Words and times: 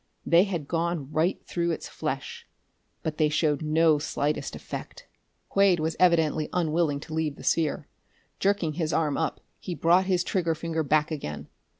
They 0.25 0.45
had 0.45 0.67
gone 0.67 1.11
right 1.11 1.39
through 1.45 1.69
its 1.69 1.87
flesh 1.87 2.47
but 3.03 3.19
they 3.19 3.29
showed 3.29 3.61
no 3.61 3.99
slightest 3.99 4.55
effect! 4.55 5.07
Quade 5.47 5.79
was 5.79 5.95
evidently 5.99 6.49
unwilling 6.53 6.99
to 7.01 7.13
leave 7.13 7.35
the 7.35 7.43
sphere. 7.43 7.87
Jerking 8.39 8.73
his 8.73 8.93
arm 8.93 9.15
up 9.15 9.41
he 9.59 9.75
brought 9.75 10.07
his 10.07 10.23
trigger 10.23 10.55
finger 10.55 10.81
back 10.81 11.11
again. 11.11 11.49